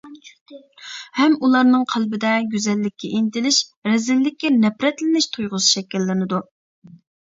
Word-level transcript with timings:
ھەم 1.19 1.35
ئۇلارنىڭ 1.47 1.83
قەلبىدە 1.93 2.33
گۈزەللىككە 2.55 3.13
ئىنتىلىش، 3.21 3.63
رەزىللىككە 3.93 4.55
نەپرەتلىنىش 4.59 5.33
تۇيغۇسى 5.35 5.75
شەكىللىنىدۇ. 5.81 6.47